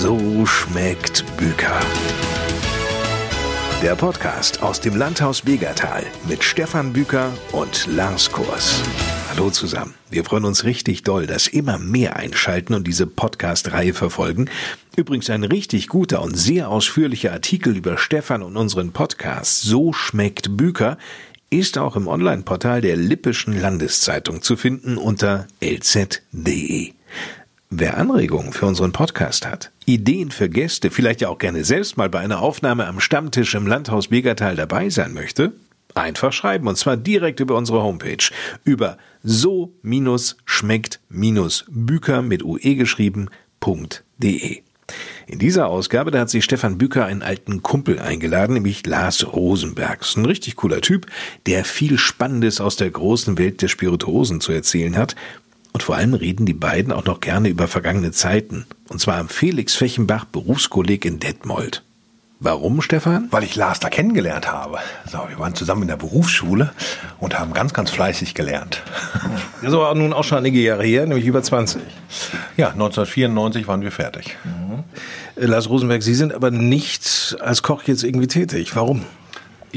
[0.00, 1.80] So schmeckt Büker.
[3.82, 8.80] Der Podcast aus dem Landhaus Begertal mit Stefan Büker und Lars Kurs.
[9.28, 9.94] Hallo zusammen.
[10.08, 14.48] Wir freuen uns richtig doll, dass immer mehr einschalten und diese Podcast-Reihe verfolgen.
[14.94, 20.56] Übrigens ein richtig guter und sehr ausführlicher Artikel über Stefan und unseren Podcast So schmeckt
[20.56, 20.96] Büker
[21.50, 26.92] ist auch im Online-Portal der Lippischen Landeszeitung zu finden unter lz.de.
[27.70, 32.08] Wer Anregungen für unseren Podcast hat, Ideen für Gäste, vielleicht ja auch gerne selbst mal
[32.08, 35.52] bei einer Aufnahme am Stammtisch im Landhaus Begertal dabei sein möchte,
[35.94, 38.24] einfach schreiben und zwar direkt über unsere Homepage
[38.64, 44.62] über so-schmeckt-büker mit ue geschrieben.de.
[45.26, 50.06] In dieser Ausgabe, da hat sich Stefan Bücker einen alten Kumpel eingeladen, nämlich Lars Rosenberg.
[50.16, 51.06] Ein richtig cooler Typ,
[51.44, 55.16] der viel Spannendes aus der großen Welt der Spirituosen zu erzählen hat
[55.72, 58.66] und vor allem reden die beiden auch noch gerne über vergangene Zeiten.
[58.88, 61.82] Und zwar am Felix Fechenbach Berufskolleg in Detmold.
[62.40, 63.26] Warum, Stefan?
[63.32, 64.78] Weil ich Lars da kennengelernt habe.
[65.10, 66.70] So, wir waren zusammen in der Berufsschule
[67.18, 68.82] und haben ganz, ganz fleißig gelernt.
[69.60, 71.82] Das aber nun auch schon einige Jahre her, nämlich über 20.
[72.56, 74.36] Ja, 1994 waren wir fertig.
[74.44, 74.84] Mhm.
[75.34, 78.76] Lars Rosenberg, Sie sind aber nicht als Koch jetzt irgendwie tätig.
[78.76, 79.04] Warum?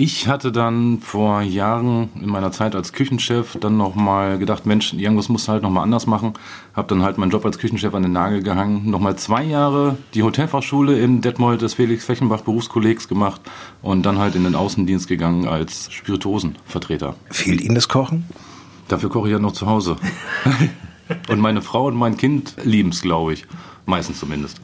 [0.04, 5.30] Ich hatte dann vor Jahren in meiner Zeit als Küchenchef dann nochmal gedacht, Mensch, irgendwas
[5.30, 6.34] musst du halt nochmal anders machen.
[6.74, 8.90] Hab dann halt meinen Job als Küchenchef an den Nagel gehangen.
[8.90, 13.42] Nochmal zwei Jahre die Hotelfachschule in Detmold des Felix Fechenbach Berufskollegs gemacht
[13.84, 17.14] und dann halt in den Außendienst gegangen als Spirituosenvertreter.
[17.30, 18.26] Fehlt Ihnen das Kochen?
[18.88, 19.98] Dafür koche ich ja noch zu Hause.
[21.30, 23.46] und meine Frau und mein Kind lieben es, glaube ich.
[23.86, 24.62] Meistens zumindest.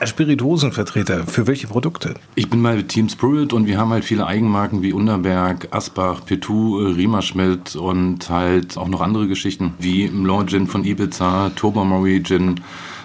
[0.00, 2.14] Als Spirituosenvertreter, für welche Produkte?
[2.34, 6.78] Ich bin bei Team Spirit und wir haben halt viele Eigenmarken wie Unterberg, Asbach, Petou,
[6.78, 12.60] Riemerschmidt und halt auch noch andere Geschichten wie Law Gin von Ibiza, Tobermory Gin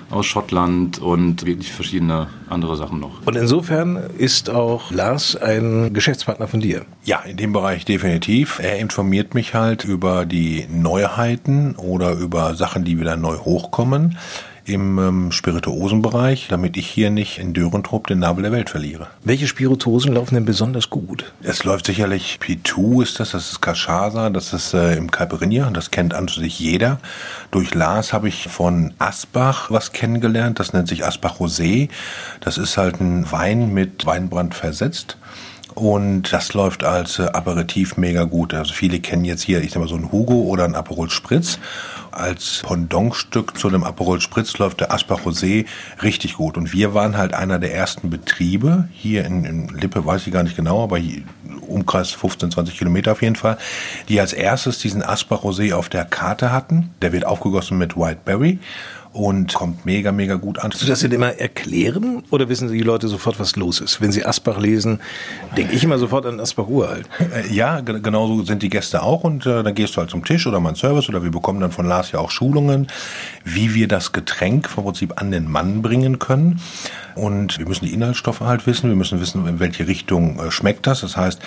[0.09, 3.25] aus Schottland und wirklich verschiedene andere Sachen noch.
[3.25, 6.85] Und insofern ist auch Lars ein Geschäftspartner von dir?
[7.03, 8.59] Ja, in dem Bereich definitiv.
[8.59, 14.17] Er informiert mich halt über die Neuheiten oder über Sachen, die wieder neu hochkommen
[14.65, 19.07] im ähm, Spirituosenbereich, damit ich hier nicht in Dörentrupp den Nabel der Welt verliere.
[19.23, 21.33] Welche Spirituosen laufen denn besonders gut?
[21.41, 25.91] Es läuft sicherlich Pitou ist das, das ist Cachaza, das ist äh, im Caipirinha, das
[25.91, 26.99] kennt an sich jeder.
[27.51, 31.89] Durch Lars habe ich von Asbach was kennengelernt, das nennt sich Asbach Rosé.
[32.39, 35.17] Das ist halt ein Wein mit Weinbrand versetzt.
[35.75, 38.53] Und das läuft als äh, Aperitif mega gut.
[38.53, 41.57] Also viele kennen jetzt hier, ich sag mal, so ein Hugo oder ein Aperol Spritz.
[42.15, 45.65] Als Pendantstück zu einem Aperol Spritz läuft der Asper Rosé
[46.03, 46.57] richtig gut.
[46.57, 50.43] Und wir waren halt einer der ersten Betriebe, hier in, in Lippe weiß ich gar
[50.43, 51.23] nicht genau, aber hier,
[51.67, 53.57] Umkreis 15, 20 Kilometer auf jeden Fall,
[54.09, 56.91] die als erstes diesen Asper Rosé auf der Karte hatten.
[57.01, 58.59] Der wird aufgegossen mit White Berry
[59.13, 60.71] und kommt mega, mega gut an.
[60.71, 64.01] Kannst du das denn immer erklären oder wissen die Leute sofort, was los ist?
[64.01, 64.99] Wenn sie Asbach lesen,
[65.55, 67.07] denke ich immer sofort an Asbach Uralt.
[67.19, 70.47] Äh, ja, genauso sind die Gäste auch und äh, dann gehst du halt zum Tisch
[70.47, 72.87] oder mein Service oder wir bekommen dann von Lars ja auch Schulungen,
[73.45, 76.59] wie wir das Getränk vom Prinzip an den Mann bringen können.
[77.15, 80.87] Und wir müssen die Inhaltsstoffe halt wissen, wir müssen wissen, in welche Richtung äh, schmeckt
[80.87, 81.01] das.
[81.01, 81.39] Das heißt,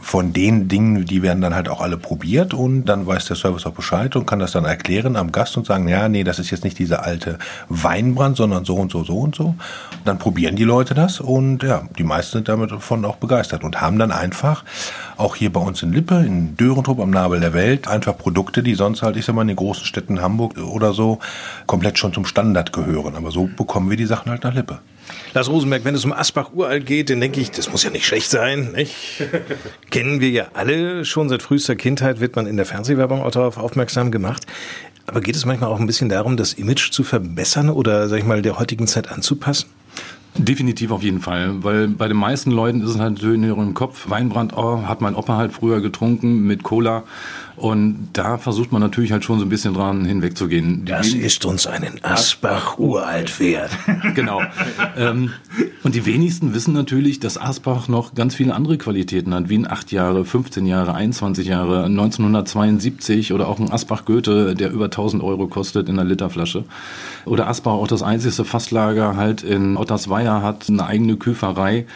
[0.00, 3.66] von den Dingen, die werden dann halt auch alle probiert und dann weiß der Service
[3.66, 6.50] auch Bescheid und kann das dann erklären am Gast und sagen, ja, nee, das ist
[6.50, 7.38] jetzt nicht dieser alte
[7.68, 9.44] Weinbrand, sondern so und so, so und so.
[9.44, 9.58] Und
[10.04, 13.80] dann probieren die Leute das und ja, die meisten sind damit davon auch begeistert und
[13.80, 14.64] haben dann einfach
[15.16, 18.74] auch hier bei uns in Lippe, in Dörentrup am Nabel der Welt, einfach Produkte, die
[18.74, 21.18] sonst halt, ich sag mal, in den großen Städten Hamburg oder so
[21.66, 23.16] komplett schon zum Standard gehören.
[23.16, 24.78] Aber so bekommen wir die Sachen halt nach Lippe.
[25.34, 28.06] Lars Rosenberg, wenn es um Asbach uralt geht, dann denke ich, das muss ja nicht
[28.06, 28.72] schlecht sein.
[28.72, 28.94] Nicht?
[29.90, 31.04] Kennen wir ja alle.
[31.04, 34.46] Schon seit frühester Kindheit wird man in der Fernsehwerbung auch darauf aufmerksam gemacht.
[35.06, 38.24] Aber geht es manchmal auch ein bisschen darum, das Image zu verbessern oder, sag ich
[38.26, 39.70] mal, der heutigen Zeit anzupassen?
[40.36, 43.74] Definitiv auf jeden Fall, weil bei den meisten Leuten ist es halt so in ihrem
[43.74, 47.02] Kopf, Weinbrand oh, hat mein Opa halt früher getrunken mit Cola
[47.58, 50.84] und da versucht man natürlich halt schon so ein bisschen dran hinwegzugehen.
[50.84, 53.70] Das ist uns einen Asbach uralt wert.
[54.14, 54.42] genau.
[54.96, 55.32] ähm,
[55.82, 59.70] und die wenigsten wissen natürlich, dass Asbach noch ganz viele andere Qualitäten hat, wie ein
[59.70, 65.22] 8 Jahre, 15 Jahre, 21 Jahre, 1972 oder auch ein Asbach Goethe, der über 1000
[65.22, 66.64] Euro kostet in einer Literflasche.
[67.24, 71.86] Oder Asbach auch das einzigste Fasslager halt in Ottersweier hat, eine eigene Küferei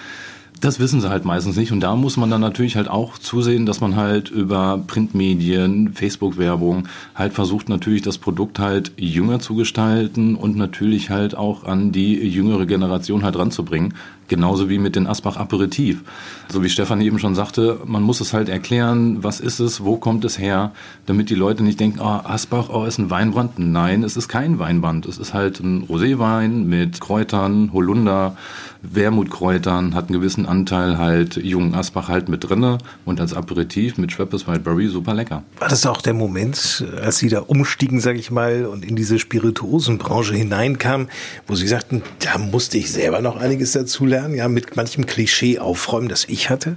[0.62, 1.72] Das wissen sie halt meistens nicht.
[1.72, 6.86] Und da muss man dann natürlich halt auch zusehen, dass man halt über Printmedien, Facebook-Werbung
[7.16, 12.14] halt versucht natürlich das Produkt halt jünger zu gestalten und natürlich halt auch an die
[12.14, 13.94] jüngere Generation halt ranzubringen.
[14.28, 16.02] Genauso wie mit den Asbach Aperitif.
[16.48, 19.96] So wie Stefan eben schon sagte, man muss es halt erklären, was ist es, wo
[19.96, 20.72] kommt es her,
[21.06, 23.58] damit die Leute nicht denken, oh, Asbach, oh, ist ein Weinbrand.
[23.58, 25.06] Nein, es ist kein Weinbrand.
[25.06, 28.36] Es ist halt ein Roséwein mit Kräutern, Holunder,
[28.82, 34.12] Wermutkräutern, hat einen gewissen Anteil halt jungen Asbach halt mit drinne und als Aperitif mit
[34.12, 35.44] Schweppes Wildberry super lecker.
[35.58, 39.18] War das auch der Moment, als Sie da umstiegen, sage ich mal, und in diese
[39.18, 41.08] Spirituosenbranche hineinkamen,
[41.46, 45.58] wo Sie sagten, da musste ich selber noch einiges dazu lernen, ja, mit manchem Klischee
[45.58, 46.76] aufräumen, das ich hatte?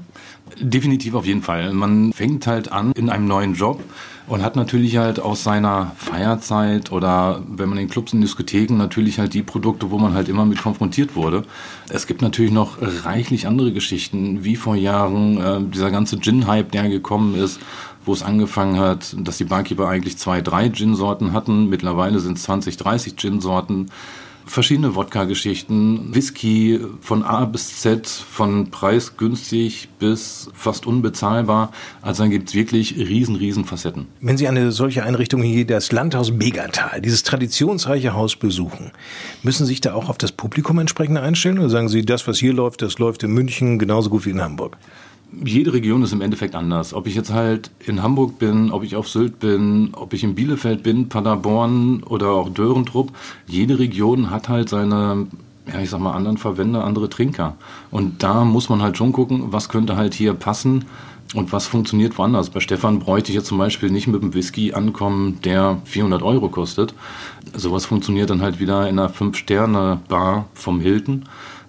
[0.60, 1.74] Definitiv auf jeden Fall.
[1.74, 3.84] Man fängt halt an in einem neuen Job
[4.28, 9.20] und hat natürlich halt aus seiner Feierzeit oder wenn man in Clubs und Diskotheken natürlich
[9.20, 11.44] halt die Produkte, wo man halt immer mit konfrontiert wurde.
[11.90, 16.90] Es gibt natürlich noch reichlich andere Geschichten, wie vor Jahren äh, dieser ganze Gin-Hype, der
[16.90, 17.60] gekommen ist,
[18.06, 21.70] wo es angefangen hat, dass die Barkeeper eigentlich zwei, drei Gin-Sorten hatten.
[21.70, 23.88] Mittlerweile sind es 20, 30 Gin-Sorten
[24.46, 31.72] verschiedene Wodka-Geschichten, Whisky von A bis Z, von preisgünstig bis fast unbezahlbar.
[32.02, 34.08] Also dann gibt's wirklich riesen, riesen Facetten.
[34.22, 38.92] Wenn Sie eine solche Einrichtung hier, das Landhaus Megatal, dieses traditionsreiche Haus besuchen,
[39.44, 42.38] müssen Sie sich da auch auf das Publikum entsprechend einstellen oder sagen Sie, das, was
[42.38, 44.78] hier läuft, das läuft in München genauso gut wie in Hamburg?
[45.44, 46.94] Jede Region ist im Endeffekt anders.
[46.94, 50.36] Ob ich jetzt halt in Hamburg bin, ob ich auf Sylt bin, ob ich in
[50.36, 53.12] Bielefeld bin, Paderborn oder auch Dörentrupp,
[53.48, 55.28] jede Region hat halt seine,
[55.68, 57.56] ja, ich sag mal, anderen Verwender, andere Trinker.
[57.92, 60.86] Und da muss man halt schon gucken, was könnte halt hier passen
[61.34, 62.50] und was funktioniert woanders.
[62.50, 66.50] Bei Stefan bräuchte ich jetzt zum Beispiel nicht mit einem Whisky ankommen, der 400 Euro
[66.50, 66.94] kostet.
[67.54, 71.26] Sowas funktioniert dann halt wieder in einer Fünf-Sterne-Bar vom Hilton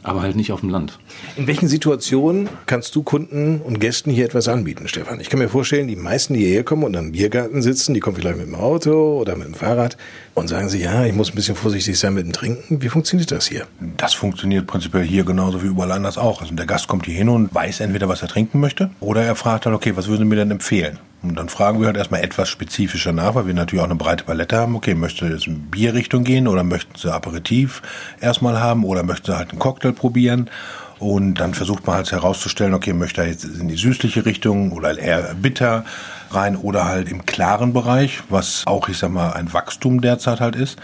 [0.07, 0.99] aber halt nicht auf dem Land.
[1.37, 5.19] In welchen Situationen kannst du Kunden und Gästen hier etwas anbieten, Stefan?
[5.19, 8.15] Ich kann mir vorstellen, die meisten, die hierher kommen und am Biergarten sitzen, die kommen
[8.17, 9.97] vielleicht mit dem Auto oder mit dem Fahrrad
[10.35, 12.81] und sagen sich, ja, ich muss ein bisschen vorsichtig sein mit dem Trinken.
[12.81, 13.67] Wie funktioniert das hier?
[13.97, 16.41] Das funktioniert prinzipiell hier genauso wie überall anders auch.
[16.41, 19.35] Also der Gast kommt hier hin und weiß entweder, was er trinken möchte, oder er
[19.35, 21.01] fragt dann, okay, was würden Sie mir denn empfehlen?
[21.31, 24.25] Und dann fragen wir halt erstmal etwas spezifischer nach, weil wir natürlich auch eine breite
[24.25, 24.77] Palette haben.
[24.77, 27.83] Okay, möchte jetzt in Bierrichtung gehen oder möchten Sie Aperitif
[28.21, 30.51] erstmal haben oder möchten Sie halt einen Cocktail probieren?
[30.99, 34.99] Und dann versucht man halt herauszustellen, okay, möchte er jetzt in die süßliche Richtung oder
[34.99, 35.85] eher bitter
[36.31, 40.57] rein oder halt im klaren Bereich, was auch, ich sag mal, ein Wachstum derzeit halt
[40.57, 40.79] ist.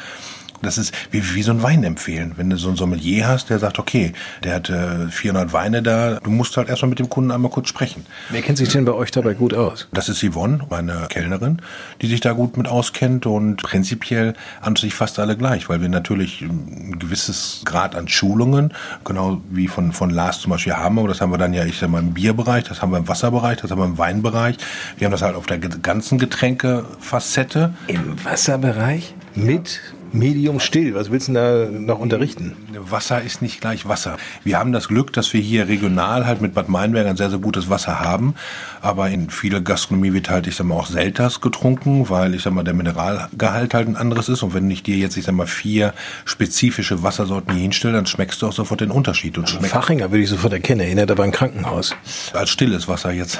[0.63, 2.33] Das ist wie, wie so ein Wein empfehlen.
[2.37, 4.13] Wenn du so ein Sommelier hast, der sagt, okay,
[4.45, 7.69] der hat äh, 400 Weine da, du musst halt erstmal mit dem Kunden einmal kurz
[7.69, 8.07] sprechen.
[8.31, 9.89] Wer kennt sich denn bei euch dabei gut aus?
[9.93, 11.61] Das ist Yvonne, meine Kellnerin,
[12.01, 15.89] die sich da gut mit auskennt und prinzipiell an sich fast alle gleich, weil wir
[15.89, 18.73] natürlich ein gewisses Grad an Schulungen,
[19.05, 21.79] genau wie von, von Lars zum Beispiel haben, aber das haben wir dann ja, ich
[21.79, 24.57] sag mal, im Bierbereich, das haben wir im Wasserbereich, das haben wir im Weinbereich.
[24.97, 27.75] Wir haben das halt auf der ganzen Getränkefacette.
[27.89, 29.15] Im Wasserbereich?
[29.35, 29.81] Mit
[30.13, 30.95] Medium still.
[30.95, 32.57] Was willst du da noch unterrichten?
[32.91, 34.17] Wasser ist nicht gleich Wasser.
[34.45, 37.39] Wir haben das Glück, dass wir hier regional halt mit Bad Meinberg ein sehr, sehr
[37.39, 38.35] gutes Wasser haben.
[38.81, 42.53] Aber in vieler Gastronomie wird halt, ich sag mal, auch Selters getrunken, weil, ich sag
[42.53, 44.43] mal, der Mineralgehalt halt ein anderes ist.
[44.43, 45.95] Und wenn ich dir jetzt, ich sag mal, vier
[46.25, 49.39] spezifische Wassersorten hier hinstelle, dann schmeckst du auch sofort den Unterschied.
[49.39, 50.81] Und schmeckt Fachinger würde ich sofort erkennen.
[50.81, 51.95] Erinnert aber ein Krankenhaus.
[52.33, 53.39] Als stilles Wasser jetzt.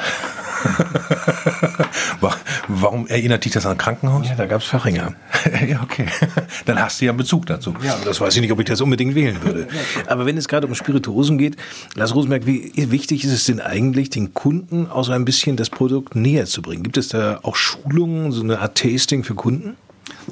[2.69, 4.29] Warum erinnert dich das an ein Krankenhaus?
[4.29, 5.15] Ja, da gab's Fachinger.
[5.69, 6.07] ja, okay.
[6.67, 7.75] Dann hast du ja einen Bezug dazu.
[7.85, 9.69] Ja, das weiß ich nicht, ob ich das unbedingt wählen würde.
[10.07, 11.57] Aber wenn es gerade um Spirituosen geht,
[11.95, 15.71] Lars Rosenberg, wie wichtig ist es denn eigentlich, den Kunden auch so ein bisschen das
[15.71, 16.83] Produkt näher zu bringen?
[16.83, 19.77] Gibt es da auch Schulungen, so eine Art Tasting für Kunden?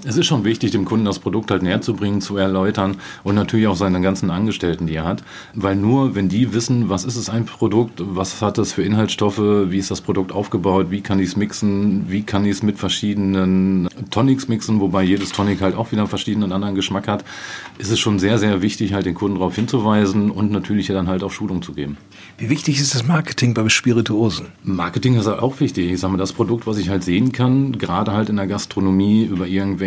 [0.05, 3.35] Es ist schon wichtig, dem Kunden das Produkt halt näher zu bringen, zu erläutern und
[3.35, 5.23] natürlich auch seine ganzen Angestellten, die er hat.
[5.55, 9.39] Weil nur, wenn die wissen, was ist es ein Produkt, was hat es für Inhaltsstoffe,
[9.39, 12.79] wie ist das Produkt aufgebaut, wie kann ich es mixen, wie kann ich es mit
[12.79, 17.25] verschiedenen Tonics mixen, wobei jedes Tonic halt auch wieder einen verschiedenen anderen Geschmack hat,
[17.79, 21.23] ist es schon sehr, sehr wichtig, halt den Kunden darauf hinzuweisen und natürlich dann halt
[21.23, 21.97] auch Schulung zu geben.
[22.39, 24.47] Wie wichtig ist das Marketing bei Spirituosen?
[24.63, 25.91] Marketing ist halt auch wichtig.
[25.91, 29.25] Ich sage mal, das Produkt, was ich halt sehen kann, gerade halt in der Gastronomie
[29.25, 29.80] über irgendwelche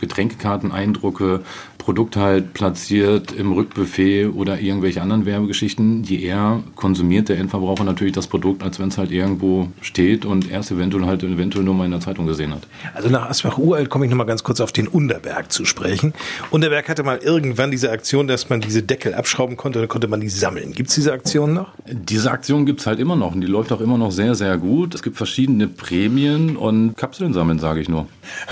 [0.00, 1.42] Getränkekarten, Eindrucke,
[1.80, 8.12] Produkt halt platziert im Rückbuffet oder irgendwelche anderen Werbegeschichten, je eher konsumiert der Endverbraucher natürlich
[8.12, 11.86] das Produkt, als wenn es halt irgendwo steht und erst eventuell halt eventuell nur mal
[11.86, 12.66] in der Zeitung gesehen hat.
[12.92, 16.12] Also nach Asbach Uralt komme ich nochmal ganz kurz auf den Unterberg zu sprechen.
[16.50, 20.20] Unterberg hatte mal irgendwann diese Aktion, dass man diese Deckel abschrauben konnte, dann konnte man
[20.20, 20.72] die sammeln.
[20.72, 21.72] Gibt es diese Aktion noch?
[21.90, 24.58] Diese Aktion gibt es halt immer noch und die läuft auch immer noch sehr, sehr
[24.58, 24.94] gut.
[24.94, 28.06] Es gibt verschiedene Prämien und Kapseln sammeln, sage ich nur.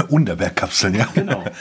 [0.08, 1.06] Unterberg-Kapseln, ja.
[1.14, 1.44] Genau.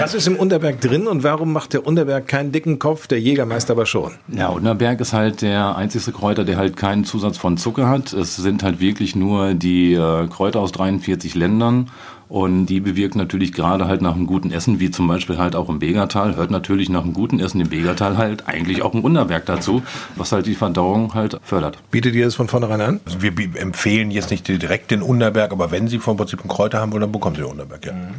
[0.00, 3.74] Was ist im Unterberg drin und warum macht der Unterberg keinen dicken Kopf, der Jägermeister
[3.74, 4.12] aber schon?
[4.28, 8.12] Ja, Unterberg ist halt der einzige Kräuter, der halt keinen Zusatz von Zucker hat.
[8.12, 11.90] Es sind halt wirklich nur die äh, Kräuter aus 43 Ländern
[12.28, 15.68] und die bewirkt natürlich gerade halt nach einem guten Essen, wie zum Beispiel halt auch
[15.68, 19.46] im Begertal, hört natürlich nach einem guten Essen im Begertal halt eigentlich auch ein Wunderwerk
[19.46, 19.82] dazu,
[20.16, 21.78] was halt die Verdauung halt fördert.
[21.90, 23.00] Bietet ihr das von vornherein an?
[23.06, 26.80] Also wir empfehlen jetzt nicht direkt den Unterberg, aber wenn Sie vom Prinzip einen Kräuter
[26.80, 27.92] haben wollen, dann bekommen Sie den Unterberg, ja.
[27.92, 28.14] Mhm.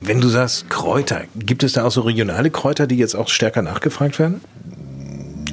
[0.00, 3.62] Wenn du sagst Kräuter, gibt es da auch so regionale Kräuter, die jetzt auch stärker
[3.62, 4.40] nachgefragt werden?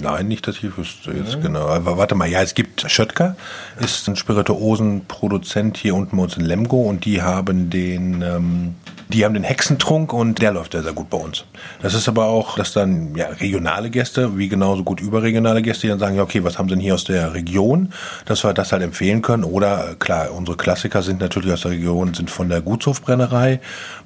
[0.02, 1.40] Nein, nicht, dass ich wüsste jetzt ja.
[1.40, 1.68] genau.
[1.68, 3.36] Aber warte mal, ja, es gibt Schöttger,
[3.80, 8.76] ist ein Spirituosenproduzent hier unten bei uns in Lemgo und die haben den ähm,
[9.12, 11.46] die haben den Hexentrunk und der läuft sehr, sehr gut bei uns.
[11.82, 15.88] Das ist aber auch, dass dann ja, regionale Gäste, wie genauso gut überregionale Gäste, die
[15.90, 17.92] dann sagen, ja, okay, was haben sie denn hier aus der Region,
[18.26, 19.44] dass wir das halt empfehlen können.
[19.44, 23.60] Oder klar, unsere Klassiker sind natürlich aus der Region, sind von der Gutshofbrennerei,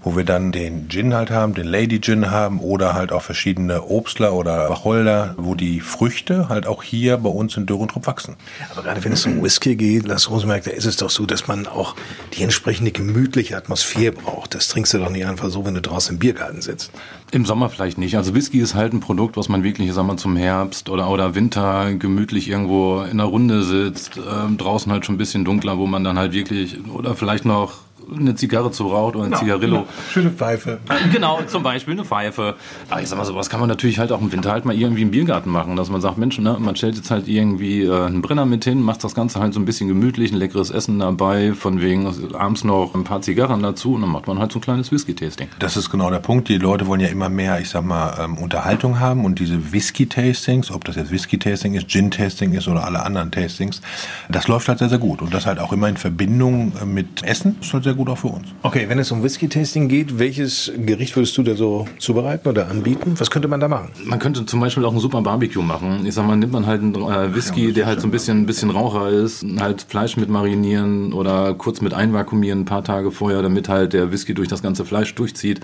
[0.05, 3.83] wo wir dann den Gin halt haben, den Lady Gin haben oder halt auch verschiedene
[3.89, 8.35] Obstler oder Wacholder, wo die Früchte halt auch hier bei uns in Dürrentrupp wachsen.
[8.71, 11.47] Aber gerade wenn es um Whisky geht, Lars Rosenberg, da ist es doch so, dass
[11.47, 11.95] man auch
[12.33, 14.53] die entsprechende gemütliche Atmosphäre braucht.
[14.53, 16.91] Das trinkst du doch nicht einfach so, wenn du draußen im Biergarten sitzt.
[17.31, 18.15] Im Sommer vielleicht nicht.
[18.15, 21.33] Also Whisky ist halt ein Produkt, was man wirklich, sagen wir, zum Herbst oder, oder
[21.33, 25.87] Winter gemütlich irgendwo in einer Runde sitzt, äh, draußen halt schon ein bisschen dunkler, wo
[25.87, 29.75] man dann halt wirklich, oder vielleicht noch eine Zigarre zu raucht oder ein genau, Zigarillo.
[29.77, 29.87] Genau.
[30.11, 30.79] Schöne Pfeife.
[31.11, 32.55] Genau, zum Beispiel eine Pfeife.
[32.89, 35.01] Aber ich sag mal, sowas kann man natürlich halt auch im Winter halt mal irgendwie
[35.01, 38.21] im Biergarten machen, dass man sagt, Mensch, ne, man stellt jetzt halt irgendwie äh, einen
[38.21, 41.53] Brenner mit hin, macht das Ganze halt so ein bisschen gemütlich, ein leckeres Essen dabei,
[41.53, 44.61] von wegen abends noch ein paar Zigarren dazu und dann macht man halt so ein
[44.61, 45.47] kleines Whisky-Tasting.
[45.59, 46.49] Das ist genau der Punkt.
[46.49, 50.71] Die Leute wollen ja immer mehr, ich sag mal, ähm, Unterhaltung haben und diese Whisky-Tastings,
[50.71, 53.81] ob das jetzt Whisky-Tasting ist, Gin-Tasting ist oder alle anderen Tastings,
[54.29, 55.21] das läuft halt sehr, sehr gut.
[55.21, 58.17] Und das halt auch immer in Verbindung äh, mit Essen, ist halt sehr gut auch
[58.17, 58.47] für uns.
[58.63, 63.15] Okay, wenn es um Whisky-Tasting geht, welches Gericht würdest du da so zubereiten oder anbieten?
[63.17, 63.89] Was könnte man da machen?
[64.03, 66.05] Man könnte zum Beispiel auch ein super Barbecue machen.
[66.05, 68.45] Ich sag mal, nimmt man halt einen äh, Whisky, der halt so ein bisschen, ein
[68.45, 73.41] bisschen Raucher ist, halt Fleisch mit marinieren oder kurz mit einvakuumieren ein paar Tage vorher,
[73.41, 75.61] damit halt der Whisky durch das ganze Fleisch durchzieht.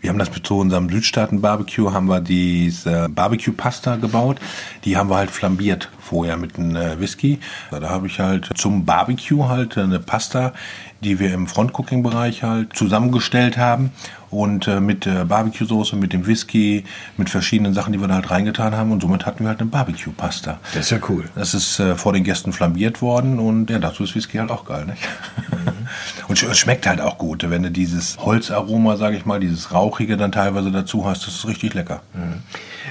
[0.00, 4.38] Wir haben das zu unserem Südstaaten-Barbecue, haben wir diese Barbecue-Pasta gebaut.
[4.84, 7.38] Die haben wir halt flambiert vorher mit einem äh, Whisky.
[7.70, 10.52] Da habe ich halt zum Barbecue halt eine Pasta
[11.02, 13.92] die wir im Frontcooking-Bereich halt zusammengestellt haben
[14.30, 16.84] und äh, mit äh, Barbecue-Soße, mit dem Whisky,
[17.16, 19.70] mit verschiedenen Sachen, die wir da halt reingetan haben und somit hatten wir halt eine
[19.70, 20.60] Barbecue-Pasta.
[20.74, 21.24] Das ist ja cool.
[21.34, 24.64] Das ist äh, vor den Gästen flambiert worden und ja, dazu ist Whisky halt auch
[24.64, 25.02] geil, nicht?
[25.50, 25.88] Mhm.
[26.28, 30.16] und es schmeckt halt auch gut, wenn du dieses Holzaroma, sage ich mal, dieses Rauchige
[30.16, 32.02] dann teilweise dazu hast, das ist richtig lecker.
[32.14, 32.42] Mhm.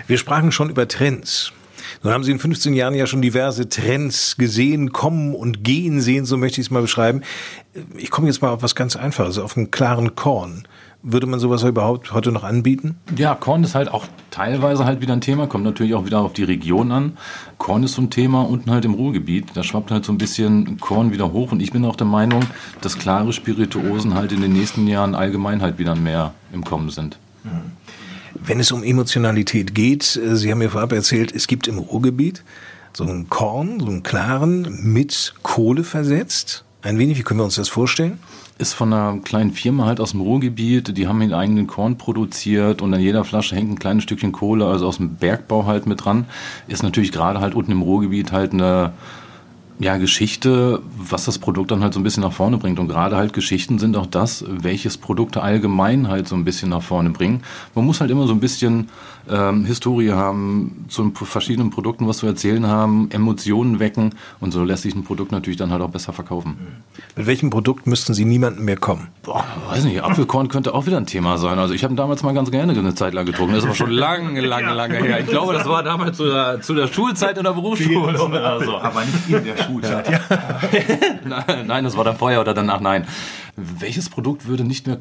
[0.08, 1.54] Wir sprachen schon über Trends.
[2.04, 6.26] Nun haben Sie in 15 Jahren ja schon diverse Trends gesehen, kommen und gehen sehen,
[6.26, 7.22] so möchte ich es mal beschreiben.
[7.98, 10.66] Ich komme jetzt mal auf was ganz Einfaches, auf einen klaren Korn.
[11.02, 12.98] Würde man sowas überhaupt heute noch anbieten?
[13.16, 16.34] Ja, Korn ist halt auch teilweise halt wieder ein Thema, kommt natürlich auch wieder auf
[16.34, 17.18] die Region an.
[17.58, 19.48] Korn ist so ein Thema unten halt im Ruhrgebiet.
[19.54, 22.44] Da schwappt halt so ein bisschen Korn wieder hoch und ich bin auch der Meinung,
[22.82, 27.18] dass klare Spirituosen halt in den nächsten Jahren allgemein halt wieder mehr im Kommen sind.
[27.46, 27.79] Mhm.
[28.44, 32.44] Wenn es um Emotionalität geht, äh, Sie haben mir vorab erzählt, es gibt im Ruhrgebiet
[32.94, 36.64] so einen Korn, so einen klaren, mit Kohle versetzt.
[36.82, 38.20] Ein wenig, wie können wir uns das vorstellen?
[38.58, 42.82] Ist von einer kleinen Firma halt aus dem Ruhrgebiet, die haben ihren eigenen Korn produziert
[42.82, 46.04] und an jeder Flasche hängt ein kleines Stückchen Kohle, also aus dem Bergbau halt mit
[46.04, 46.26] dran.
[46.68, 48.94] Ist natürlich gerade halt unten im Ruhrgebiet halt eine
[49.80, 52.80] ja, Geschichte, was das Produkt dann halt so ein bisschen nach vorne bringt.
[52.80, 56.84] Und gerade halt Geschichten sind auch das, welches Produkte allgemein halt so ein bisschen nach
[56.84, 57.44] vorne bringen.
[57.76, 58.90] Man muss halt immer so ein bisschen
[59.32, 64.84] ähm, Historie haben, zu verschiedenen Produkten was zu erzählen haben, Emotionen wecken und so lässt
[64.84, 66.58] sich ein Produkt natürlich dann halt auch besser verkaufen.
[67.16, 69.08] Mit welchem Produkt müssten Sie niemanden mehr kommen?
[69.24, 71.60] Boah, weiß nicht, Apfelkorn könnte auch wieder ein Thema sein.
[71.60, 73.54] Also ich habe damals mal ganz gerne eine Zeit lang getrunken.
[73.54, 75.20] Das ist aber schon lange, lange, lange her.
[75.20, 78.78] Ich glaube, das war damals zu der, zu der Schulzeit in der Berufsschule oder so.
[78.78, 80.20] Aber nicht in der Schulzeit, ja.
[81.26, 83.06] nein, nein, das war dann vorher oder danach, nein.
[83.56, 84.98] Welches Produkt würde nicht mehr...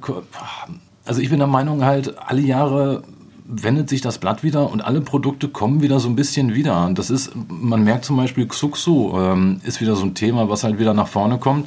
[1.04, 3.02] Also ich bin der Meinung halt, alle Jahre
[3.48, 6.90] wendet sich das Blatt wieder und alle Produkte kommen wieder so ein bisschen wieder.
[6.94, 10.78] Das ist, man merkt zum Beispiel Xuxu ähm, ist wieder so ein Thema, was halt
[10.78, 11.66] wieder nach vorne kommt.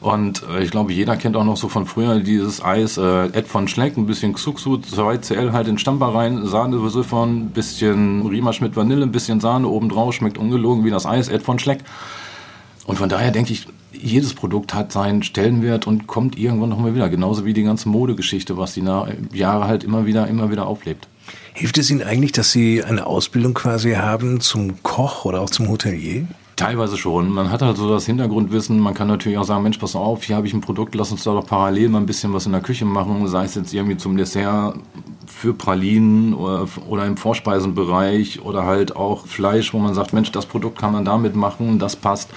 [0.00, 3.46] Und äh, ich glaube, jeder kennt auch noch so von früher dieses Eis äh, Ed
[3.46, 8.74] von Schleck, ein bisschen Xuxu, 2CL halt in Stamper rein, Sahne von, bisschen Rimasch mit
[8.74, 11.84] Vanille, ein bisschen Sahne obendrauf, schmeckt ungelogen wie das Eis Ed von Schleck.
[12.86, 17.08] Und von daher denke ich, jedes Produkt hat seinen Stellenwert und kommt irgendwann nochmal wieder.
[17.08, 21.06] Genauso wie die ganze Modegeschichte, was die Jahre halt immer wieder, immer wieder auflebt.
[21.54, 25.68] Hilft es Ihnen eigentlich, dass Sie eine Ausbildung quasi haben zum Koch oder auch zum
[25.68, 26.26] Hotelier?
[26.56, 27.30] Teilweise schon.
[27.30, 28.78] Man hat halt so das Hintergrundwissen.
[28.78, 31.24] Man kann natürlich auch sagen, Mensch, pass auf, hier habe ich ein Produkt, lass uns
[31.24, 33.96] da doch parallel mal ein bisschen was in der Küche machen, sei es jetzt irgendwie
[33.96, 34.74] zum Dessert
[35.26, 40.78] für Pralinen oder, im Vorspeisenbereich oder halt auch Fleisch, wo man sagt, Mensch, das Produkt
[40.78, 42.30] kann man damit machen, das passt.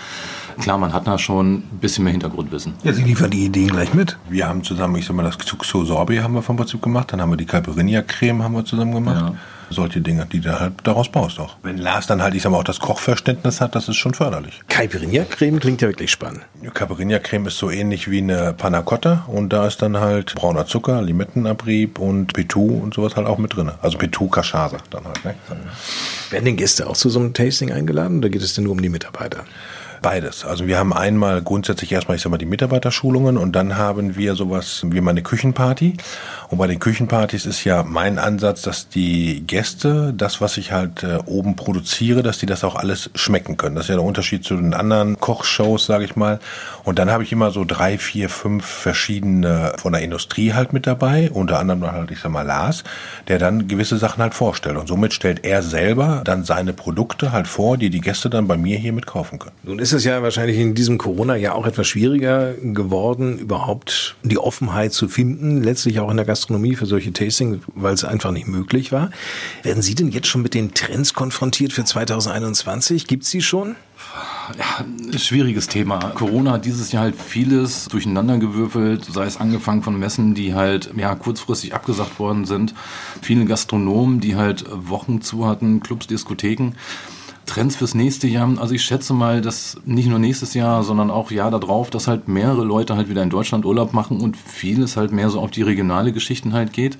[0.59, 2.73] Klar, man hat da schon ein bisschen mehr Hintergrundwissen.
[2.83, 4.17] Ja, Sie liefern die Ideen gleich mit.
[4.29, 7.21] Wir haben zusammen, ich sag mal, das Xuxo Sorbet haben wir vom Prinzip gemacht, dann
[7.21, 9.21] haben wir die Caipirinha-Creme haben wir zusammen gemacht.
[9.21, 9.35] Ja.
[9.69, 11.55] Solche Dinge, die du halt daraus baust auch.
[11.63, 14.61] Wenn Lars dann halt, ich sag mal, auch das Kochverständnis hat, das ist schon förderlich.
[14.67, 16.41] Caipirinha-Creme klingt ja wirklich spannend.
[16.73, 21.01] Caipirinha-Creme ist so ähnlich wie eine Panna Cotta und da ist dann halt brauner Zucker,
[21.01, 23.71] Limettenabrieb und Petou und sowas halt auch mit drin.
[23.81, 25.23] Also Petou Cachaza dann halt.
[25.23, 25.33] Ne?
[26.29, 28.81] Werden denn Gäste auch zu so einem Tasting eingeladen oder geht es denn nur um
[28.81, 29.45] die Mitarbeiter?
[30.03, 30.43] Beides.
[30.43, 34.35] Also wir haben einmal grundsätzlich erstmal, ich sag mal, die Mitarbeiterschulungen und dann haben wir
[34.35, 35.95] sowas wie meine Küchenparty.
[36.49, 41.03] Und bei den Küchenpartys ist ja mein Ansatz, dass die Gäste das, was ich halt
[41.03, 43.75] äh, oben produziere, dass die das auch alles schmecken können.
[43.75, 46.39] Das ist ja der Unterschied zu den anderen Kochshows, sage ich mal.
[46.83, 50.85] Und dann habe ich immer so drei, vier, fünf verschiedene von der Industrie halt mit
[50.85, 52.83] dabei, unter anderem halt, ich sag mal, Lars,
[53.29, 54.75] der dann gewisse Sachen halt vorstellt.
[54.75, 58.57] Und somit stellt er selber dann seine Produkte halt vor, die die Gäste dann bei
[58.57, 59.55] mir hier mit kaufen können.
[59.63, 64.93] Nun ist es ja wahrscheinlich in diesem Corona-Jahr auch etwas schwieriger geworden, überhaupt die Offenheit
[64.93, 68.91] zu finden, letztlich auch in der Gastronomie für solche Tastings, weil es einfach nicht möglich
[68.91, 69.11] war.
[69.61, 73.07] Werden Sie denn jetzt schon mit den Trends konfrontiert für 2021?
[73.07, 73.75] Gibt es die schon?
[74.57, 74.85] Ja,
[75.17, 75.99] schwieriges Thema.
[76.15, 81.15] Corona hat dieses Jahr halt vieles durcheinandergewürfelt, sei es angefangen von Messen, die halt ja
[81.15, 82.73] kurzfristig abgesagt worden sind,
[83.21, 86.73] viele Gastronomen, die halt Wochen zu hatten, Clubs, Diskotheken.
[87.45, 88.49] Trends fürs nächste Jahr.
[88.57, 92.27] Also ich schätze mal, dass nicht nur nächstes Jahr, sondern auch Jahr darauf, dass halt
[92.27, 95.61] mehrere Leute halt wieder in Deutschland Urlaub machen und vieles halt mehr so auf die
[95.61, 96.97] regionale Geschichten halt geht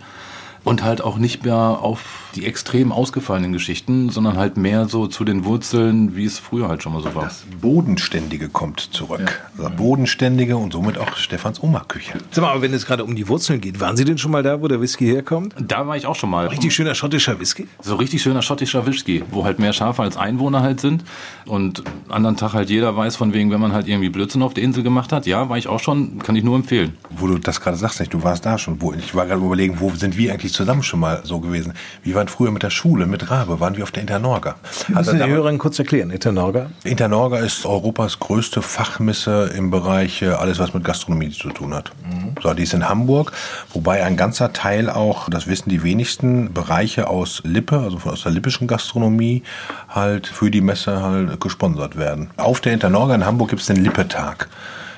[0.64, 5.24] und halt auch nicht mehr auf die extrem ausgefallenen Geschichten, sondern halt mehr so zu
[5.24, 7.26] den Wurzeln, wie es früher halt schon mal so war.
[7.26, 9.42] Das Bodenständige kommt zurück.
[9.58, 9.66] Ja.
[9.66, 12.18] Also Bodenständige und somit auch Stefans Oma-Küche.
[12.32, 14.44] Sag mal, aber wenn es gerade um die Wurzeln geht, waren Sie denn schon mal
[14.44, 15.54] da, wo der Whisky herkommt?
[15.60, 16.48] Da war ich auch schon mal.
[16.48, 17.68] Richtig schöner schottischer Whisky?
[17.82, 21.04] So richtig schöner schottischer Whisky, wo halt mehr Schafe als Einwohner halt sind
[21.46, 24.64] und anderen Tag halt jeder weiß von wegen, wenn man halt irgendwie Blödsinn auf der
[24.64, 25.26] Insel gemacht hat.
[25.26, 26.98] Ja, war ich auch schon, kann ich nur empfehlen.
[27.12, 28.82] Wo du das gerade sagst, du warst da schon.
[28.82, 31.74] Wo, ich war gerade überlegen, wo sind wir eigentlich zusammen schon mal so gewesen?
[32.04, 34.56] Wie waren früher mit der Schule, mit Rabe, waren wir auf der Internorga.
[34.94, 36.68] Also Sie die Hörerinnen kurz erklären, Internorga?
[36.84, 41.92] Internorga ist Europas größte Fachmesse im Bereich äh, alles, was mit Gastronomie zu tun hat.
[42.04, 42.36] Mhm.
[42.42, 43.32] So, die ist in Hamburg,
[43.74, 48.32] wobei ein ganzer Teil auch, das wissen die wenigsten, Bereiche aus Lippe, also aus der
[48.32, 49.44] lippischen Gastronomie,
[49.90, 52.30] halt für die Messe halt gesponsert werden.
[52.38, 54.50] Auf der Internorga in Hamburg gibt es den Lippe-Tag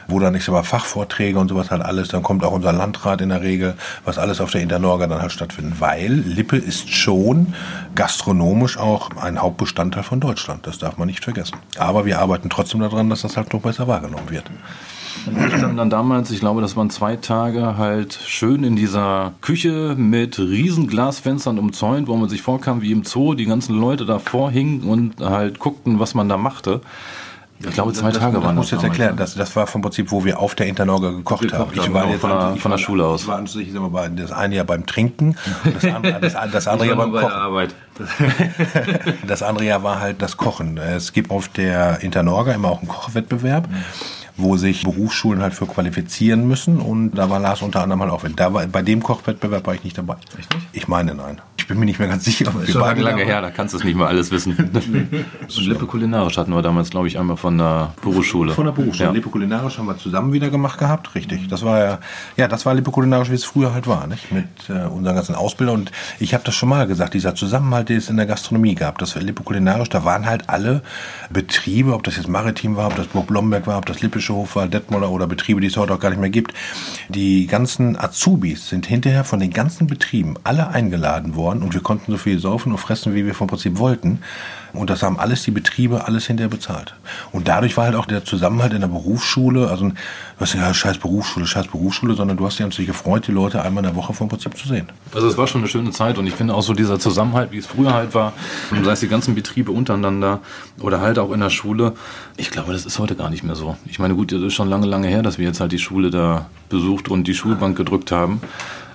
[0.07, 3.29] wo dann, ich sag Fachvorträge und sowas halt alles, dann kommt auch unser Landrat in
[3.29, 5.79] der Regel, was alles auf der Internorga dann halt stattfindet.
[5.79, 7.53] Weil Lippe ist schon
[7.95, 10.67] gastronomisch auch ein Hauptbestandteil von Deutschland.
[10.67, 11.57] Das darf man nicht vergessen.
[11.77, 14.45] Aber wir arbeiten trotzdem daran, dass das halt noch besser wahrgenommen wird.
[15.25, 19.95] Wir standen dann damals, ich glaube, das waren zwei Tage, halt schön in dieser Küche
[19.97, 24.51] mit riesen Glasfenstern umzäunt, wo man sich vorkam wie im Zoo, die ganzen Leute davor
[24.51, 26.81] hingen und halt guckten, was man da machte.
[27.59, 28.65] Ich glaube, zwei das, Tage das, waren das.
[28.65, 31.43] Ich muss jetzt erklären, das, das war vom Prinzip, wo wir auf der Internorga gekocht,
[31.43, 31.71] gekocht haben.
[31.73, 33.21] Ich war jetzt von, der, von der Schule aus.
[33.21, 36.87] Ich war ich sag mal, das eine Jahr beim Trinken, das andere, das, das andere
[36.89, 37.31] Jahr beim Kochen.
[37.31, 37.75] Arbeit.
[39.27, 40.77] das andere Jahr war halt das Kochen.
[40.77, 43.69] Es gibt auf der Internorga immer auch einen Kochwettbewerb.
[43.69, 43.83] Mhm
[44.37, 46.79] wo sich Berufsschulen halt für qualifizieren müssen.
[46.79, 48.23] Und da war Lars unter anderem halt auch.
[48.35, 50.15] Da war, bei dem Kochwettbewerb war ich nicht dabei.
[50.37, 50.67] Echt nicht?
[50.73, 51.41] Ich meine, nein.
[51.57, 52.45] Ich bin mir nicht mehr ganz sicher.
[52.45, 54.55] Das ist schon lange, lange her, da kannst du es nicht mehr alles wissen.
[55.57, 58.53] Lippe kulinarisch hatten wir damals, glaube ich, einmal von der Berufsschule.
[58.53, 59.09] Von der Berufsschule.
[59.09, 59.13] Ja.
[59.13, 61.47] Lippe kulinarisch haben wir zusammen wieder gemacht gehabt, richtig.
[61.47, 61.99] Das war ja,
[62.37, 64.31] ja, das war Lippe kulinarisch, wie es früher halt war, nicht?
[64.31, 65.75] Mit äh, unseren ganzen Ausbildern.
[65.77, 68.99] Und ich habe das schon mal gesagt, dieser Zusammenhalt, den es in der Gastronomie gab,
[68.99, 70.83] das war Lippe kulinarisch, da waren halt alle
[71.31, 74.55] Betriebe, ob das jetzt Maritim war, ob das Burg Blomberg war, ob das Lippische Hof
[74.55, 76.53] war, Detmoller oder Betriebe, die es heute auch gar nicht mehr gibt.
[77.09, 82.11] Die ganzen Azubis sind hinterher von den ganzen Betrieben alle eingeladen worden und wir konnten
[82.11, 84.19] so viel saufen und fressen, wie wir vom Prinzip wollten.
[84.77, 86.95] Und das haben alles die Betriebe alles hinterher bezahlt.
[87.31, 89.91] Und dadurch war halt auch der Zusammenhalt in der Berufsschule, also
[90.39, 93.83] was ja scheiß Berufsschule, scheiß Berufsschule, sondern du hast dich natürlich gefreut, die Leute einmal
[93.83, 94.87] in der Woche vom Prinzip zu sehen.
[95.13, 97.57] Also es war schon eine schöne Zeit und ich finde auch so dieser Zusammenhalt, wie
[97.57, 98.33] es früher halt war,
[98.83, 100.39] sei es die ganzen Betriebe untereinander
[100.79, 101.93] oder halt auch in der Schule,
[102.37, 103.77] ich glaube, das ist heute gar nicht mehr so.
[103.85, 106.09] Ich meine, gut, das ist schon lange, lange her, dass wir jetzt halt die Schule
[106.09, 108.41] da besucht und die Schulbank gedrückt haben.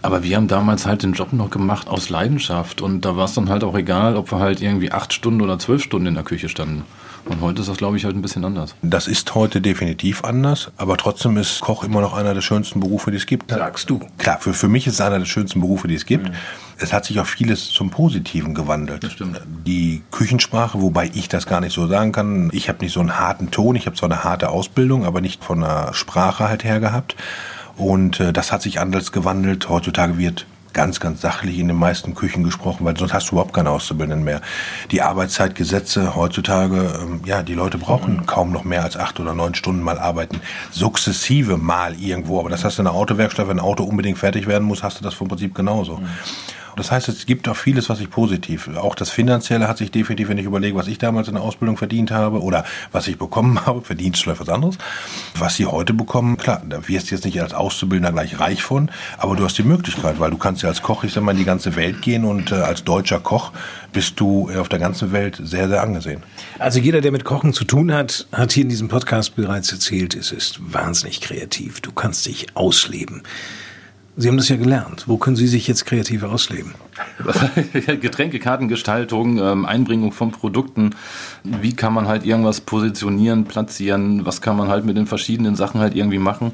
[0.02, 3.34] Aber wir haben damals halt den Job noch gemacht aus Leidenschaft und da war es
[3.34, 6.24] dann halt auch egal, ob wir halt irgendwie acht Stunden oder zwölf Stunden in der
[6.24, 6.84] Küche standen.
[7.26, 8.74] Und heute ist das, glaube ich, halt ein bisschen anders.
[8.82, 13.10] Das ist heute definitiv anders, aber trotzdem ist Koch immer noch einer der schönsten Berufe,
[13.10, 13.50] die es gibt.
[13.50, 14.00] Sagst du?
[14.16, 16.28] Klar, für, für mich ist es einer der schönsten Berufe, die es gibt.
[16.28, 16.34] Mhm.
[16.78, 19.04] Es hat sich auch vieles zum Positiven gewandelt.
[19.04, 19.38] Das stimmt.
[19.66, 22.48] Die Küchensprache, wobei ich das gar nicht so sagen kann.
[22.52, 23.76] Ich habe nicht so einen harten Ton.
[23.76, 27.16] Ich habe zwar eine harte Ausbildung, aber nicht von der Sprache halt her gehabt.
[27.76, 29.68] Und äh, das hat sich anders gewandelt.
[29.68, 33.52] Heutzutage wird ganz, ganz sachlich in den meisten Küchen gesprochen, weil sonst hast du überhaupt
[33.52, 34.40] keine Auszubildenden mehr.
[34.90, 38.26] Die Arbeitszeitgesetze heutzutage, ähm, ja, die Leute brauchen mhm.
[38.26, 40.40] kaum noch mehr als acht oder neun Stunden mal arbeiten.
[40.70, 44.46] Sukzessive mal irgendwo, aber das hast du in der Autowerkstatt, wenn ein Auto unbedingt fertig
[44.46, 45.96] werden muss, hast du das vom Prinzip genauso.
[45.96, 46.06] Mhm.
[46.80, 48.70] Das heißt, es gibt auch vieles, was ich positiv.
[48.74, 51.76] Auch das Finanzielle hat sich definitiv, wenn ich überlege, was ich damals in der Ausbildung
[51.76, 54.78] verdient habe oder was ich bekommen habe, verdient vielleicht was anderes.
[55.36, 58.90] Was sie heute bekommen, klar, da wirst du jetzt nicht als Auszubildender gleich reich von,
[59.18, 61.36] aber du hast die Möglichkeit, weil du kannst ja als Koch, ich sag mal, in
[61.36, 63.52] die ganze Welt gehen und äh, als deutscher Koch
[63.92, 66.22] bist du auf der ganzen Welt sehr, sehr angesehen.
[66.58, 70.14] Also jeder, der mit Kochen zu tun hat, hat hier in diesem Podcast bereits erzählt,
[70.14, 71.82] es ist wahnsinnig kreativ.
[71.82, 73.22] Du kannst dich ausleben.
[74.20, 75.04] Sie haben das ja gelernt.
[75.06, 76.74] Wo können Sie sich jetzt kreativ ausleben?
[78.00, 80.90] Getränkekartengestaltung, ähm, Einbringung von Produkten.
[81.42, 84.26] Wie kann man halt irgendwas positionieren, platzieren?
[84.26, 86.52] Was kann man halt mit den verschiedenen Sachen halt irgendwie machen?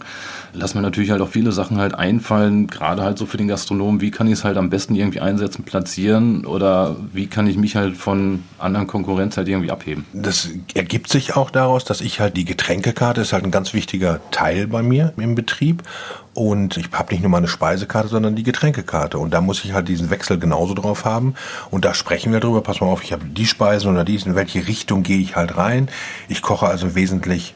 [0.53, 4.01] Lass mir natürlich halt auch viele Sachen halt einfallen, gerade halt so für den Gastronomen.
[4.01, 6.47] Wie kann ich es halt am besten irgendwie einsetzen, platzieren?
[6.47, 10.05] Oder wie kann ich mich halt von anderen Konkurrenz halt irgendwie abheben?
[10.13, 14.21] Das ergibt sich auch daraus, dass ich halt die Getränkekarte ist halt ein ganz wichtiger
[14.31, 15.83] Teil bei mir im Betrieb.
[16.37, 19.19] Und ich habe nicht nur meine Speisekarte, sondern die Getränkekarte.
[19.19, 21.35] Und da muss ich halt diesen Wechsel genauso drauf haben.
[21.71, 22.61] Und da sprechen wir drüber.
[22.61, 24.27] Pass mal auf, ich habe die Speisen oder dies.
[24.27, 25.89] In welche Richtung gehe ich halt rein?
[26.29, 27.56] Ich koche also wesentlich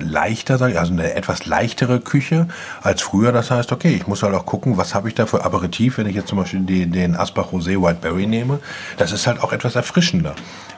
[0.00, 2.48] leichter, sage ich, also eine etwas leichtere Küche
[2.82, 3.32] als früher.
[3.32, 6.06] Das heißt, okay, ich muss halt auch gucken, was habe ich da für Aperitif, wenn
[6.06, 8.60] ich jetzt zum Beispiel den, den Asbach Rosé Whiteberry nehme.
[8.96, 10.34] Das ist halt auch etwas erfrischender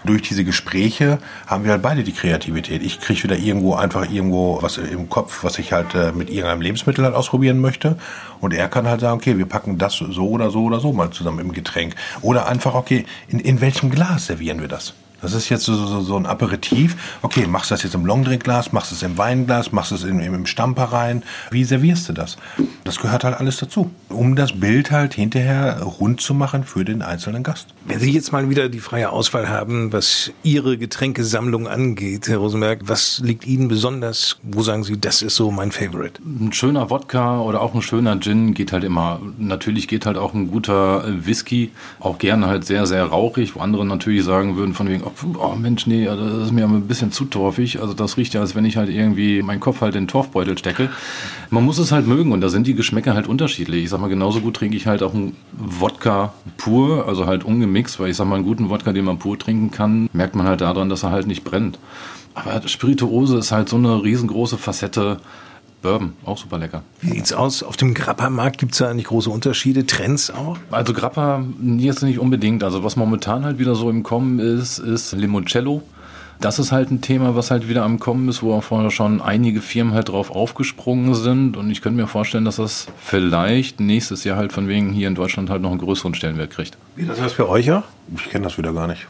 [0.07, 2.83] durch diese Gespräche haben wir halt beide die Kreativität.
[2.83, 6.63] Ich kriege wieder irgendwo einfach irgendwo was im Kopf, was ich halt äh, mit irgendeinem
[6.63, 7.99] Lebensmittel halt ausprobieren möchte.
[8.41, 11.11] Und er kann halt sagen, okay, wir packen das so oder so oder so mal
[11.11, 11.95] zusammen im Getränk.
[12.23, 14.95] Oder einfach, okay, in, in welchem Glas servieren wir das?
[15.27, 17.19] Das ist jetzt so, so, so ein Aperitiv.
[17.21, 20.05] Okay, machst du das jetzt im Longdrinkglas, machst du es im Weinglas, machst du es
[20.05, 21.25] im, im Stamper rein.
[21.51, 22.37] Wie servierst du das?
[22.85, 27.03] Das gehört halt alles dazu, um das Bild halt hinterher rund zu machen für den
[27.03, 27.67] einzelnen Gast.
[27.87, 32.83] Wenn Sie jetzt mal wieder die freie Auswahl haben, was Ihre Getränkesammlung angeht, Herr Rosenberg,
[32.85, 34.39] was liegt Ihnen besonders?
[34.45, 36.23] Wo sagen Sie, das ist so mein Favorite?
[36.25, 39.19] Ein schöner Wodka oder auch ein schöner Gin geht halt immer.
[39.39, 43.85] Natürlich geht halt auch ein guter Whisky, auch gerne halt sehr, sehr rauchig, wo andere
[43.85, 45.11] natürlich sagen würden von wegen, oh
[45.57, 47.81] Mensch, nee, also das ist mir ein bisschen zu torfig.
[47.81, 50.59] Also das riecht ja, als wenn ich halt irgendwie meinen Kopf halt in den Torfbeutel
[50.59, 50.91] stecke.
[51.51, 53.85] Man muss es halt mögen und da sind die Geschmäcker halt unterschiedlich.
[53.85, 57.99] Ich sag mal, genauso gut trinke ich halt auch einen Wodka pur, also halt ungemixt,
[57.99, 60.61] weil ich sag mal, einen guten Wodka, den man pur trinken kann, merkt man halt
[60.61, 61.79] daran, dass er halt nicht brennt.
[62.35, 65.19] Aber Spirituose ist halt so eine riesengroße Facette.
[65.83, 66.83] Bourbon, auch super lecker.
[67.01, 67.63] Wie sieht's aus?
[67.63, 70.59] Auf dem Grappa-Markt gibt es da eigentlich große Unterschiede, Trends auch?
[70.71, 71.45] Also Grappa
[71.77, 72.65] jetzt nicht unbedingt.
[72.65, 75.83] Also was momentan halt wieder so im Kommen ist, ist Limoncello.
[76.41, 79.23] Das ist halt ein Thema, was halt wieder am Kommen ist, wo auch vorher schon
[79.23, 81.57] einige Firmen halt drauf aufgesprungen sind.
[81.57, 85.15] Und ich könnte mir vorstellen, dass das vielleicht nächstes Jahr halt von wegen hier in
[85.15, 86.77] Deutschland halt noch einen größeren Stellenwert kriegt.
[86.97, 87.85] Wie das heißt für euch ja?
[88.15, 89.07] Ich kenne das wieder gar nicht.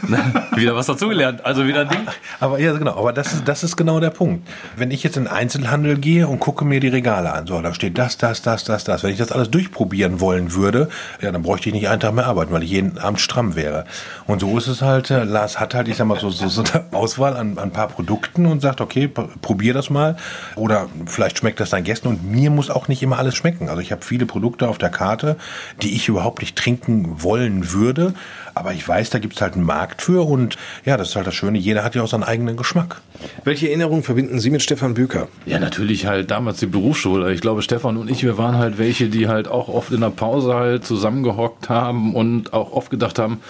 [0.54, 2.06] wieder was dazugelernt, also wieder ein Ding.
[2.38, 4.46] Aber ja, genau, aber das ist, das ist genau der Punkt.
[4.76, 7.72] Wenn ich jetzt in den Einzelhandel gehe und gucke mir die Regale an, so, da
[7.72, 9.02] steht das, das, das, das, das.
[9.02, 10.90] Wenn ich das alles durchprobieren wollen würde,
[11.22, 13.86] ja, dann bräuchte ich nicht einen Tag mehr arbeiten, weil ich jeden Abend stramm wäre.
[14.26, 16.62] Und so ist es halt, äh, Lars hat halt, ich sag mal, so, so, so
[16.62, 20.16] eine Auswahl an, an ein paar Produkten und sagt, okay, probier das mal.
[20.56, 23.70] Oder vielleicht schmeckt das deinen Gästen und mir muss auch nicht immer alles schmecken.
[23.70, 25.36] Also ich habe viele Produkte auf der Karte,
[25.80, 28.14] die ich überhaupt nicht trinken wollen würde,
[28.54, 31.26] aber ich weiß, da gibt es halt einen Markt für und ja, das ist halt
[31.26, 33.00] das Schöne, jeder hat ja auch seinen eigenen Geschmack.
[33.44, 35.28] Welche Erinnerungen verbinden Sie mit Stefan Büker?
[35.46, 37.32] Ja, natürlich halt damals die Berufsschule.
[37.32, 40.10] Ich glaube, Stefan und ich, wir waren halt welche, die halt auch oft in der
[40.10, 43.40] Pause halt zusammengehockt haben und auch oft gedacht haben,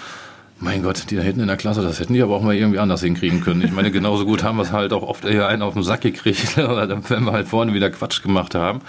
[0.61, 2.79] mein Gott, die da hinten in der Klasse, das hätten die aber auch mal irgendwie
[2.79, 3.62] anders hinkriegen können.
[3.62, 6.03] Ich meine, genauso gut haben wir es halt auch oft eher einen auf den Sack
[6.03, 8.81] gekriegt, wenn wir halt vorne wieder Quatsch gemacht haben.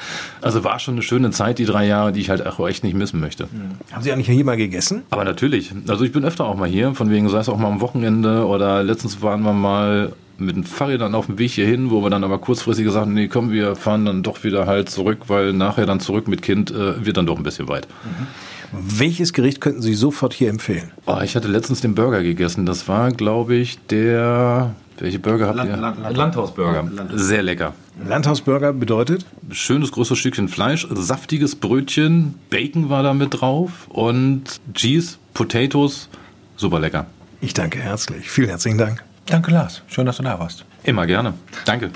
[0.42, 2.96] Also war schon eine schöne Zeit, die drei Jahre, die ich halt auch echt nicht
[2.96, 3.46] missen möchte.
[3.46, 3.50] Hm.
[3.92, 5.04] Haben Sie eigentlich hier mal gegessen?
[5.10, 5.72] Aber natürlich.
[5.88, 8.46] Also ich bin öfter auch mal hier, von wegen sei es auch mal am Wochenende
[8.46, 12.24] oder letztens waren wir mal mit dem Fahrrädern auf dem Weg hierhin, wo wir dann
[12.24, 15.86] aber kurzfristig gesagt haben, nee, komm, wir fahren dann doch wieder halt zurück, weil nachher
[15.86, 17.88] dann zurück mit Kind äh, wird dann doch ein bisschen weit.
[18.04, 18.28] Mhm.
[18.72, 20.92] Welches Gericht könnten Sie sofort hier empfehlen?
[21.06, 22.66] Oh, ich hatte letztens den Burger gegessen.
[22.66, 24.76] Das war, glaube ich, der.
[25.00, 25.78] Welche Burger habt Land, ihr?
[25.78, 26.84] Land, Land, Landhausburger.
[26.84, 27.20] Landhaus.
[27.20, 27.74] Sehr lecker.
[28.08, 29.26] Landhausburger bedeutet?
[29.50, 34.44] Schönes großes Stückchen Fleisch, saftiges Brötchen, Bacon war da mit drauf und
[34.76, 36.08] Cheese, Potatoes.
[36.56, 37.08] Super lecker.
[37.42, 38.30] Ich danke herzlich.
[38.30, 39.04] Vielen herzlichen Dank.
[39.26, 39.82] Danke, Lars.
[39.88, 40.66] Schön, dass du da warst.
[40.84, 41.34] Immer gerne.
[41.66, 41.92] Danke.